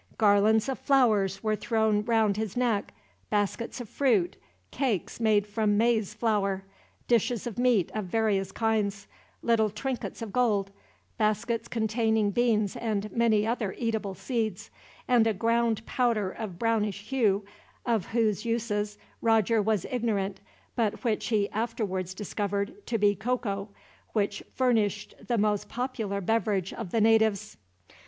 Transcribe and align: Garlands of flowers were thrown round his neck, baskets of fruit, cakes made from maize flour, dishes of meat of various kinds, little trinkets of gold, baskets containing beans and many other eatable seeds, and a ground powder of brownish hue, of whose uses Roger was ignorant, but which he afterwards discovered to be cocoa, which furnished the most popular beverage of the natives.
Garlands 0.17 0.67
of 0.67 0.79
flowers 0.79 1.43
were 1.43 1.55
thrown 1.55 2.03
round 2.05 2.35
his 2.35 2.57
neck, 2.57 2.91
baskets 3.29 3.79
of 3.79 3.87
fruit, 3.87 4.35
cakes 4.71 5.19
made 5.19 5.45
from 5.45 5.77
maize 5.77 6.15
flour, 6.15 6.63
dishes 7.07 7.45
of 7.45 7.59
meat 7.59 7.91
of 7.93 8.05
various 8.05 8.51
kinds, 8.51 9.05
little 9.43 9.69
trinkets 9.69 10.23
of 10.23 10.33
gold, 10.33 10.71
baskets 11.19 11.67
containing 11.67 12.31
beans 12.31 12.75
and 12.75 13.11
many 13.11 13.45
other 13.45 13.75
eatable 13.77 14.15
seeds, 14.15 14.71
and 15.07 15.27
a 15.27 15.35
ground 15.35 15.85
powder 15.85 16.31
of 16.31 16.57
brownish 16.57 17.03
hue, 17.09 17.45
of 17.85 18.07
whose 18.07 18.43
uses 18.43 18.97
Roger 19.21 19.61
was 19.61 19.85
ignorant, 19.91 20.39
but 20.75 21.03
which 21.03 21.27
he 21.27 21.47
afterwards 21.51 22.15
discovered 22.15 22.73
to 22.87 22.97
be 22.97 23.13
cocoa, 23.13 23.69
which 24.13 24.41
furnished 24.55 25.13
the 25.27 25.37
most 25.37 25.69
popular 25.69 26.21
beverage 26.21 26.73
of 26.73 26.89
the 26.89 27.01
natives. 27.01 27.57